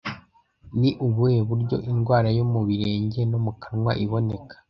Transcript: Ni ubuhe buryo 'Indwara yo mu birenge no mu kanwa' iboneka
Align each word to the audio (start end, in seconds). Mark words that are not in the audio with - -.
Ni 0.79 0.89
ubuhe 1.05 1.39
buryo 1.49 1.75
'Indwara 1.81 2.27
yo 2.37 2.45
mu 2.51 2.61
birenge 2.67 3.19
no 3.31 3.37
mu 3.45 3.51
kanwa' 3.61 3.99
iboneka 4.05 4.55